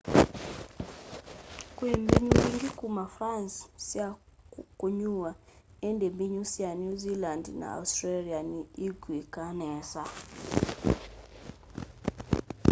kwi 1.75 1.89
mbinyu 2.01 2.31
mbingi 2.39 2.69
kuma 2.79 3.03
france 3.15 3.57
sya 3.87 4.07
kunyuwa 4.79 5.31
indi 5.87 6.05
mbinyu 6.13 6.43
sya 6.53 6.69
new 6.81 6.95
zealand 7.03 7.45
na 7.59 7.67
australia 7.79 8.39
ni 8.49 8.59
ikuikaa 8.87 9.51
nesa 9.61 10.01